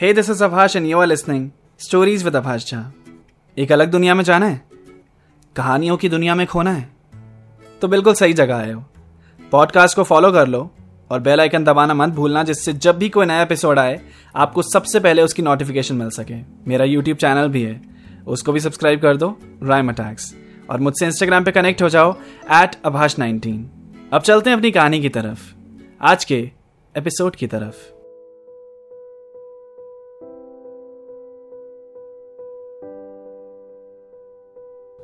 [0.00, 2.92] Hey this is Abhash and you are listening stories with Abhash Jha
[3.58, 4.60] एक अलग दुनिया में जाना है।
[5.56, 6.88] कहानियों की दुनिया में खोना है।
[7.82, 8.84] तो बिल्कुल सही जगह आए हो
[9.52, 10.70] पॉडकास्ट को फॉलो कर लो
[11.10, 14.00] और बेल आइकन दबाना मत भूलना, जिससे जब भी कोई नया एपिसोड आए,
[14.36, 17.80] आपको सबसे पहले उसकी नोटिफिकेशन मिल सके। मेरा यूट्यूब चैनल भी है।
[18.26, 20.34] उसको भी सब्सक्राइब कर दो राइम अटैक्स
[20.70, 22.16] और मुझसे इंस्टाग्राम पे कनेक्ट हो जाओ
[22.52, 23.70] एट अभाष नाइनटीन
[24.12, 25.54] अब चलते हैं अपनी कहानी की तरफ़।
[26.02, 26.50] आज के
[26.96, 27.97] एपिसोड की तरफ़।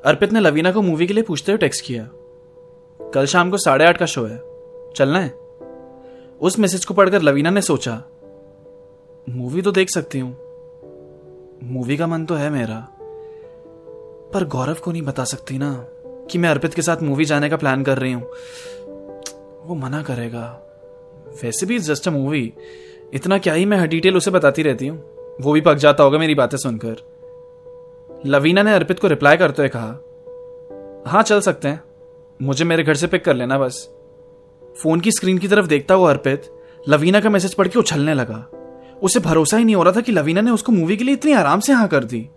[0.04, 2.08] अर्पित ने लवीना को मूवी के लिए पूछते हुए टेक्स्ट किया।
[3.14, 4.42] कल शाम को साढ़े आठ का शो है।
[4.96, 5.28] चलना है?
[6.40, 8.02] उस मैसेज को पढ़कर लवीना ने सोचा
[9.28, 10.36] मूवी तो देख सकती हूँ।
[11.62, 12.88] मूवी का मन तो है मेरा।
[14.34, 15.86] पर गौरव को नहीं बता सकती ना
[16.30, 18.22] कि मैं अर्पित के साथ मूवी जाने का प्लान कर रही हूँ।
[19.64, 20.60] वो मना करेगा।
[21.44, 22.52] वैसे भी जस्ट अ मूवी
[23.14, 25.04] इतना क्या ही मैं हर डिटेल उसे बताती रहती हूँ।
[25.40, 27.13] वो भी पक जाता होगा मेरी बातें सुनकर।
[28.26, 31.82] लवीना ने अर्पित को रिप्लाई करते हुए कहा हाँ चल सकते हैं।
[32.42, 33.88] मुझे मेरे घर से पिक कर लेना बस।
[34.82, 36.42] फ़ोन की स्क्रीन की तरफ़ देखता हुआ अर्पित,
[36.88, 38.46] लवीना का मैसेज पढ़ के उछलने लगा।
[39.02, 41.32] उसे भरोसा ही नहीं हो रहा था कि लवीना ने उसको मूवी के लिए इतनी
[41.32, 42.28] आराम से हाँ कर दी।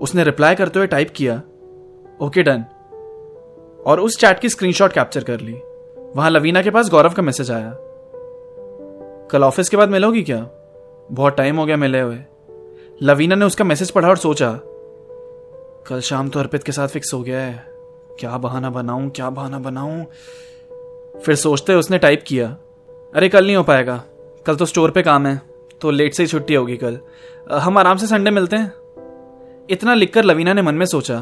[0.00, 1.36] उसने रिप्लाई करते हुए टाइप किया
[2.22, 2.64] ओके डन
[3.86, 5.54] और उस चैट की स्क्रीनशॉट कैप्चर कर ली।
[6.16, 7.74] वहाँ लवीना के पास गौरव का मैसेज आया।
[9.30, 10.48] कल ऑफ़िस के बाद मिलोगी क्या?
[11.12, 12.18] बहुत टाइम हो गया मिले हुए.
[13.02, 14.60] लवीना ने उसका मैसेज पढ़ा और सोचा
[15.86, 17.64] कल शाम तो अर्पित के साथ फिक्स हो गया है।
[18.20, 20.04] क्या बहाना बनाऊँ, क्या बहाना बनाऊँ?
[21.20, 22.48] फिर सोचते उसने टाइप किया,
[23.14, 24.02] अरे, कल नहीं हो पाएगा।
[24.46, 25.40] कल तो स्टोर पे काम है
[25.80, 26.98] तो लेट से ही छुट्टी होगी कल।
[27.52, 28.72] हम आराम से संडे मिलते हैं।
[29.70, 31.18] इतना लिखकर लवीना ने मन में सोचा,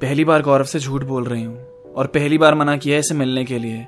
[0.00, 3.14] पहली बार गौरव से झूठ बोल रही हूँ, और पहली बार मना किया है इसे
[3.14, 3.86] मिलने के लिए।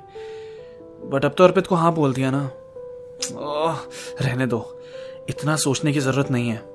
[1.05, 2.51] बट अब तो अर्पित को हाँ बोल दिया ना।
[4.21, 4.79] रहने दो।
[5.29, 6.72] इतना सोचने की ज़रूरत नहीं है।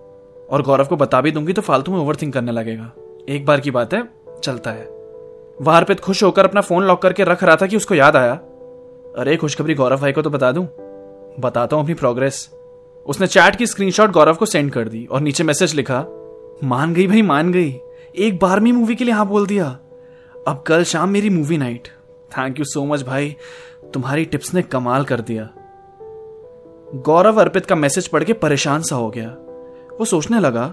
[0.51, 2.93] और गौरव को बता भी दूँगी तो फालतू में ओवर थिंक करने लगेगा।
[3.29, 4.09] एक बार की बात है,
[4.43, 4.85] चलता है।
[5.63, 8.33] वह अर्पित खुश होकर अपना फ़ोन लॉक करके रख रहा था कि उसको याद आया।
[9.19, 10.65] अरे, खुशखबरी गौरव भाई को तो बता दूँ।
[11.41, 12.50] बताता हूँ अपनी प्रोग्रेस
[13.06, 16.05] उसने चैट की स्क्रीनशॉट गौरव को सेंड कर दी और नीचे मैसेज लिखा,
[16.65, 17.81] मान गई भाई, मान गई।
[18.17, 19.78] एक बार में मूवी के लिए हाँ बोल दिया।
[20.49, 21.89] अब कल शाम मेरी movie night
[22.33, 23.37] thank you so much भाई।
[23.95, 25.49] तुम्हारी टिप्स ने कमाल कर दिया।
[26.95, 29.37] गौरव अर्पित का मैसेज पढ़ के परेशान सा हो गया।
[29.98, 30.64] वो सोचने लगा,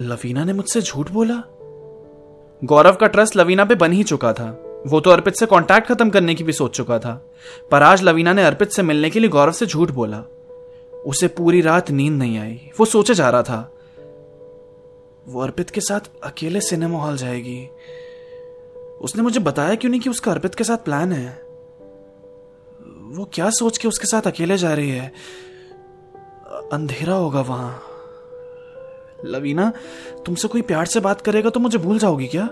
[0.00, 1.42] लवीना ने मुझसे झूठ बोला?
[2.64, 4.50] गौरव का ट्रस्ट लवीना पे बन ही चुका था।
[4.86, 7.14] वो तो अर्पित से कांटेक्ट खत्म करने की भी सोच चुका था।
[7.70, 10.22] पर आज लवीना ने अर्पित से मिलने के लिए गौरव से झूठ बोला।
[11.06, 13.72] उसे पूरी रात नींद नहीं आई। वो सोचे जा रहा था,
[15.28, 17.68] वो अर्पित के साथ अकेले सिनेमा हॉल जाएगी।
[19.00, 21.42] उसने मुझे बताया क्यों नहीं कि उसका अर्पित के साथ प्लान है?
[23.16, 25.12] वो क्या सोच के उसके साथ अकेले जा रही है?
[26.72, 27.82] अंधेरा होगा वहाँ।
[29.24, 29.72] लवीना,
[30.26, 32.48] तुमसे कोई प्यार से बात करेगा तो मुझे भूल जाओगी क्या?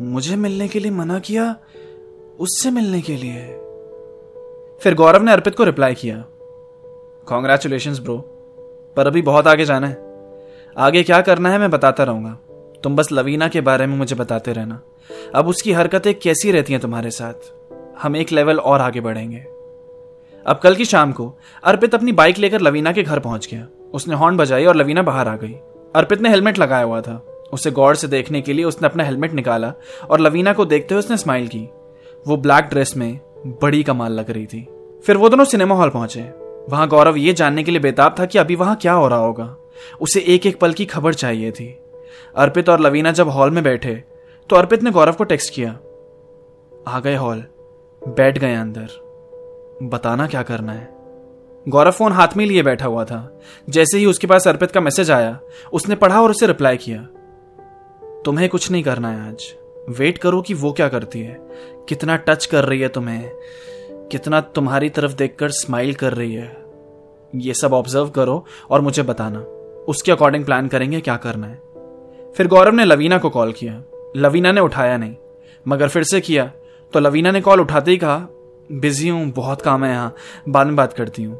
[0.00, 1.56] मुझे मिलने के लिए मना किया,
[2.40, 3.58] उससे मिलने के लिए।
[4.82, 6.24] फिर गौरव ने अर्पित को रिप्लाई किया।
[7.26, 8.18] कॉन्ग्रेचुलेशन ब्रो
[8.96, 10.12] पर अभी बहुत आगे जाना है।
[10.78, 12.38] आगे क्या करना है मैं बताता रहूँगा।
[12.84, 14.80] तुम बस लवीना के बारे में मुझे बताते रहना।
[15.34, 17.34] अब उसकी हरकतें कैसी रहती हैं तुम्हारे साथ?
[18.02, 19.46] हम एक लेवल और आगे बढ़ेंगे।
[20.46, 21.32] अब कल की शाम को
[21.64, 25.28] अर्पित अपनी बाइक लेकर लवीना के घर पहुँच गया। उसने हॉर्न बजाई और लवीना बाहर
[25.28, 25.52] आ गई।
[25.94, 27.14] अर्पित ने हेलमेट लगाया हुआ था।
[27.52, 29.72] उसे गौर से देखने के लिए उसने अपना हेलमेट निकाला
[30.10, 31.68] और लवीना को देखते हुए उसने स्माइल की।
[32.26, 33.20] वो ब्लैक ड्रेस में
[33.62, 34.66] बड़ी कमाल लग रही थी।
[35.06, 36.22] फिर वो दोनों सिनेमा हॉल पहुँचे।
[36.70, 39.56] वहाँ गौरव ये जानने के लिए बेताब था कि अभी वहाँ क्या हो रहा होगा।
[40.00, 41.68] उसे एक एक पल की खबर चाहिए थी।
[42.36, 43.94] अर्पित और लवीना जब हॉल में बैठे
[44.50, 45.78] तो अर्पित ने गौरव को टेक्स्ट किया।
[46.88, 47.44] आ गए हॉल
[48.02, 49.11] बैठ गए अंदर।
[49.82, 50.94] बताना क्या करना है?
[51.68, 55.10] गौरव फ़ोन हाथ में लिए बैठा हुआ था। जैसे ही उसके पास अर्पित का मैसेज
[55.10, 55.40] आया,
[55.72, 57.08] उसने पढ़ा और उसे रिप्लाई किया।
[58.24, 59.44] तुम्हें कुछ नहीं करना है आज।
[59.88, 61.40] वेट करो कि वो क्या करती है।
[61.88, 63.30] कितना टच कर रही है तुम्हें।
[63.90, 66.64] कितना तुम्हारी तरफ़ देखकर स्माइल कर रही है।
[67.34, 69.40] ये सब ऑब्ज़र्व करो और मुझे बताना।
[69.88, 71.62] उसके अकॉर्डिंग प्लान करेंगे क्या करना है।
[72.36, 73.82] फिर गौरव ने लवीना को कॉल किया।
[74.16, 75.16] लवीना ने उठाया नहीं।
[75.68, 76.52] मगर फिर से किया।
[76.92, 78.26] तो लवीना ने कॉल उठाते ही कहा
[78.70, 80.14] बिज़ी हूँ, बहुत काम है यहाँ।
[80.48, 81.36] बाद में बात करती हूँ।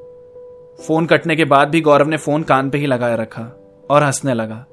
[0.86, 3.42] फ़ोन कटने के बाद भी गौरव ने फ़ोन कान पे ही लगाए रखा
[3.90, 4.64] और हंसने लगा।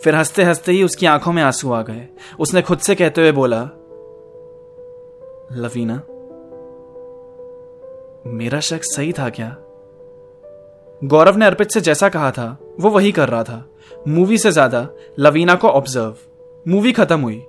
[0.00, 2.06] फिर हँसते हँसते ही उसकी आँखों में आँसू आ गए।
[2.38, 3.62] उसने खुद से कहते हुए बोला,
[5.52, 5.94] लवीना,
[8.26, 9.56] मेरा शक सही था क्या?
[11.04, 13.64] गौरव ने अर्पित से जैसा कहा था, वो वही कर रहा था।
[14.08, 14.88] मूवी से ज़्यादा
[15.18, 16.14] लवीना को ऑब्ज़र्व
[16.66, 17.42] मूवी खत्म हुई।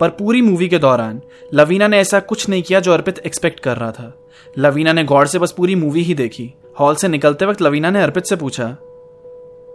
[0.00, 1.20] पर पूरी मूवी के दौरान
[1.54, 4.12] लवीना ने ऐसा कुछ नहीं किया जो अर्पित एक्सपेक्ट कर रहा था।
[4.58, 8.02] लवीना ने गौर से बस पूरी मूवी ही देखी। हॉल से निकलते वक्त लवीना ने
[8.02, 8.68] अर्पित से पूछा,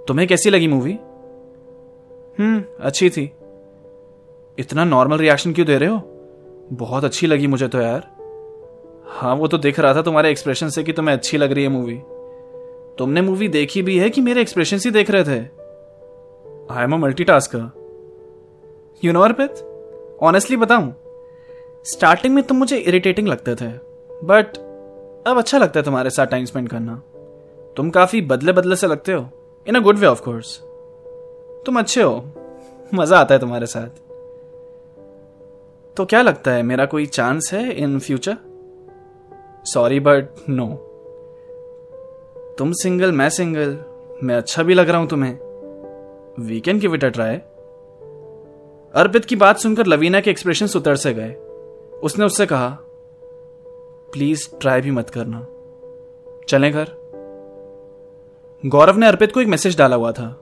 [0.08, 0.98] तुम्हें कैसी लगी मूवी?
[2.38, 3.32] हम्म अच्छी थी।
[4.58, 5.98] इतना नॉर्मल रिएक्शन क्यों दे रहे हो?
[6.74, 8.10] बहुत अच्छी लगी मुझे तो यार।
[9.08, 11.70] हाँ वो तो दिख रहा था तुम्हारे एक्सप्रेशन से कि तुम्हें अच्छी लग रही है
[11.70, 12.00] मूवी।
[12.98, 15.40] तुमने मूवी देखी भी है कि मेरे एक्सप्रेशन ही देख रहे थे?
[16.72, 17.56] I am a multi task
[19.04, 19.68] you know Arpit
[20.22, 20.94] honestly बताऊँ
[21.86, 23.68] स्टार्टिंग में तुम मुझे इरिटेटिंग लगते थे
[24.26, 24.58] बट
[25.28, 27.02] अब अच्छा लगता है तुम्हारे साथ टाइम स्पेंड करना।
[27.78, 29.28] तुम काफ़ी बदले बदले से लगते हो
[29.68, 30.58] in a good way of course
[31.66, 32.24] तुम अच्छे हो,
[32.92, 33.90] मज़ा आता है तुम्हारे साथ।
[35.98, 38.38] तो क्या लगता है, मेरा कोई चांस है in future
[39.66, 40.68] sorry but no
[42.58, 43.78] तुम सिंगल मैं सिंगल
[44.24, 45.38] मैं अच्छा भी लग रहा हूँ तुम्हें।
[46.40, 47.38] We can give it a try
[48.96, 51.34] Arpit की बात सुनकर लवीना के एक्सप्रेशन उतर से गए।
[52.04, 52.78] उसने उससे कहा
[54.14, 55.48] प्लीज़ ट्राई भी मत करना।
[56.50, 56.88] चले घर?
[58.66, 60.42] गौरव ने अर्पित को एक मैसेज डाला हुआ था।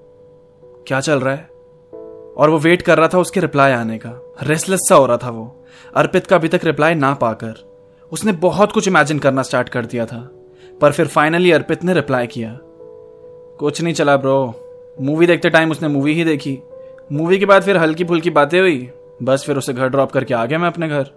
[0.63, 1.49] क्या चल रहा है?
[2.33, 5.29] और वो वेट कर रहा था उसके रिप्लाई आने का। रेस्टलेस सा हो रहा था
[5.29, 5.55] वो।
[5.95, 7.53] अर्पित का अभी तक रिप्लाई ना पाकर
[8.11, 10.31] उसने बहुत कुछ इमेजिन करना स्टार्ट कर दिया था।
[10.81, 12.59] पर फिर फाइनली अर्पित ने रिप्लाई किया।
[13.59, 14.53] कुछ नहीं चला ब्रो
[15.01, 16.59] मूवी देखते टाइम उसने मूवी ही देखी।
[17.11, 18.89] मूवी के बाद फिर हल्की फुल्की बातें हुई।
[19.23, 21.07] बस फिर उसे घर ड्रॉप करके आ गया मैं अपने घर।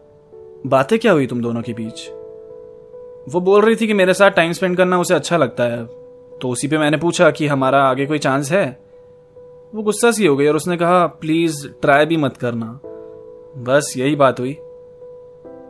[0.66, 2.08] बातें क्या हुई तुम दोनों के बीच?
[3.34, 5.84] वो बोल रही थी कि मेरे साथ टाइम स्पेंड करना उसे अच्छा लगता है।
[6.38, 8.80] तो उसी पे मैंने पूछा कि हमारा आगे कोई चांस है?
[9.74, 12.80] वो गुस्सा सी हो गई और उसने कहा प्लीज़ ट्राई भी मत करना।
[13.56, 14.56] बस यही बात हुई।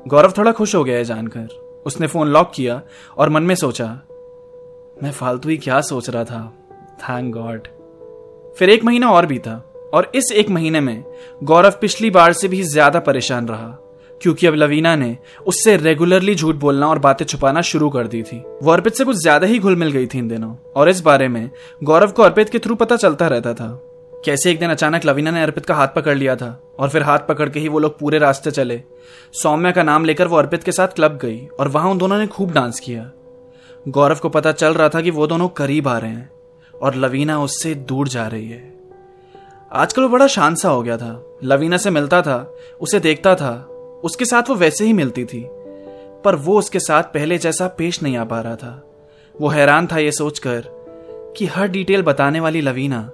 [0.09, 1.49] गौरव थोड़ा खुश हो गया है जानकर।
[1.87, 2.83] उसने फ़ोन लॉक किया
[3.19, 3.87] और मन में सोचा,
[5.03, 6.53] मैं फालतू ही क्या सोच रहा था?
[6.73, 7.69] थैंक गॉड
[8.57, 11.03] फिर एक महीना और भी था और इस एक महीने में
[11.43, 13.69] गौरव पिछली बार से भी ज़्यादा परेशान रहा,
[14.21, 15.17] क्योंकि अब लवीना ने
[15.47, 19.17] उससे रेगुलरली झूठ बोलना और बातें छुपाना शुरू कर दी थी। वो अर्पित से कुछ
[19.17, 21.51] ज़्यादा ही घुल मिल गई थी इन दिनों, और इस बारे में
[21.83, 23.69] गौरव को अर्पित के थ्रू पता चलता रहता था।
[24.25, 27.19] कैसे एक दिन अचानक लवीना ने अर्पित का हाथ पकड़ लिया था, और फिर हाथ
[27.19, 28.81] पकड़ के ही वो लोग पूरे रास्ते चले।
[29.35, 32.27] सौम्या का नाम लेकर वो अर्पित के साथ क्लब गई, और वहाँ उन दोनों ने
[32.27, 33.11] खूब डांस किया।
[33.87, 36.31] गौरव को पता चल रहा था कि वो दोनों करीब आ रहे हैं,
[36.75, 38.61] और लवीना उससे दूर जा रही है।
[39.75, 43.55] आजकल वो बड़ा शांत सा हो गया था। लवीना से मिलता था, उसे देखता था,
[44.05, 45.47] उसके साथ वो वैसे ही मिलती थी।
[46.25, 48.83] पर वो उसके साथ पहले जैसा पेश नहीं आ पा रहा था।
[49.41, 50.65] वो हैरान था ये सोचकर
[51.37, 53.11] कि हर डिटेल बताने वाली लवीना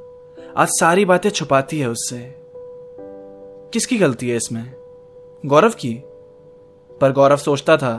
[0.56, 2.34] आज सारी बातें छुपाती है उससे।
[3.72, 4.72] किसकी गलती है इसमें?
[5.46, 6.02] गौरव की?
[7.00, 7.96] पर गौरव सोचता था,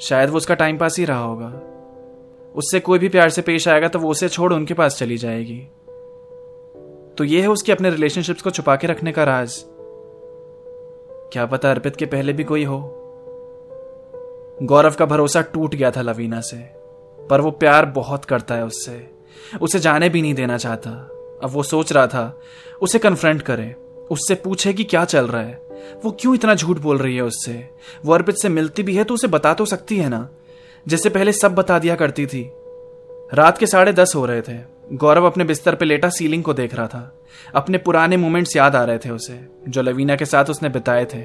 [0.00, 1.60] शायद वो उसका टाइम पास ही रहा होगा।
[2.56, 5.66] उससे कोई भी प्यार से पेश आएगा तो वो उसे छोड़ उनके पास चली जाएगी।
[7.20, 9.64] तो ये है उसके अपने रिलेशनशिप्स को छुपा के रखने का राज।
[11.32, 12.80] क्या पता अर्पित के पहले भी कोई हो।
[14.62, 16.56] गौरव का भरोसा टूट गया था लवीना से,
[17.30, 19.10] पर वो प्यार बहुत करता है उससे।
[19.62, 20.90] उसे जाने भी नहीं देना चाहता।
[21.44, 22.40] अब वो सोच रहा था,
[22.82, 23.74] उसे कन्फ्रंट करे,
[24.10, 25.62] उससे पूछे कि क्या चल रहा है।
[26.04, 27.70] वो क्यों इतना झूठ बोल रही है उससे?
[28.04, 30.28] वो अर्पित से मिलती भी है तो उसे बता तो सकती है ना?
[30.88, 32.50] जैसे पहले सब बता दिया करती थी।
[33.34, 36.74] रात के साढ़े दस हो रहे थे। गौरव अपने बिस्तर पे लेटा सीलिंग को देख
[36.74, 37.00] रहा था।
[37.54, 39.38] अपने पुराने मोमेंट्स याद आ रहे थे उसे,
[39.68, 41.20] जो लवीना के साथ उसने बिताए थे।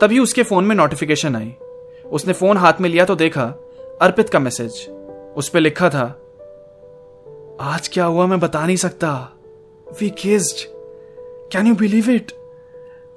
[0.00, 1.52] तभी उसके फ़ोन में नोटिफिकेशन आई।
[2.10, 3.44] उसने फ़ोन हाथ में लिया तो देखा,
[4.02, 4.86] अर्पित का मैसेज
[5.36, 6.04] उस पर लिखा था,
[7.62, 9.10] आज क्या हुआ मैं बता नहीं सकता।
[10.00, 10.66] We kissed
[11.52, 12.32] can you believe it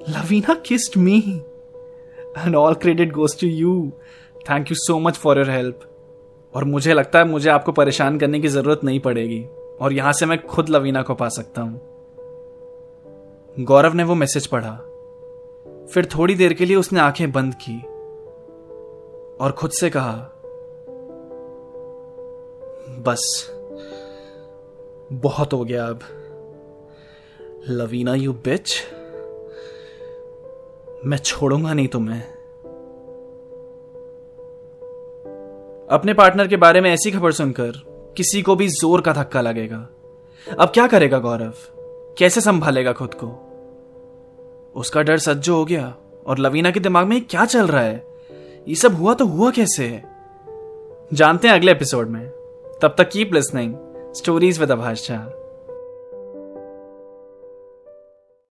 [0.09, 1.17] Lavina kissed me
[2.37, 3.91] and all credit goes to you
[4.49, 5.79] thank you so much for your help
[6.53, 9.43] और मुझे लगता है मुझे आपको परेशान करने की ज़रूरत नहीं पड़ेगी।
[9.81, 11.81] और यहाँ से मैं खुद लवीना को पा सकता हूँ।
[13.59, 14.71] गौरव ने वो मैसेज पढ़ा।
[15.93, 17.81] फिर थोड़ी देर के लिए उसने आँखें बंद की
[19.43, 20.31] और खुद से कहा,
[22.99, 23.51] बस,
[25.13, 25.99] बहुत हो गया अब।
[27.69, 28.81] लवीना यू बिच
[31.05, 32.21] मैं छोड़ूँगा नहीं तुम्हें।
[35.89, 39.87] अपने पार्टनर के बारे में ऐसी खबर सुनकर किसी को भी ज़ोर का धक्का लगेगा।
[40.59, 41.53] अब क्या करेगा गौरव?
[42.17, 43.27] कैसे संभालेगा खुद को?
[44.75, 48.07] उसका डर सज्जो हो गया, और लवीना के दिमाग में क्या चल रहा है?
[48.67, 50.03] ये सब हुआ तो हुआ कैसे है?
[51.13, 52.27] जानते हैं अगले एपिसोड में।
[52.81, 53.75] तब तक keep listening
[54.15, 55.17] stories with Abhash